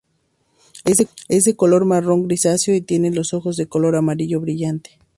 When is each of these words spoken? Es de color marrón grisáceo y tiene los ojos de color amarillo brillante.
Es 1.29 1.43
de 1.43 1.55
color 1.55 1.85
marrón 1.85 2.23
grisáceo 2.23 2.73
y 2.73 2.81
tiene 2.81 3.11
los 3.11 3.35
ojos 3.35 3.55
de 3.55 3.67
color 3.67 3.95
amarillo 3.95 4.41
brillante. 4.41 4.97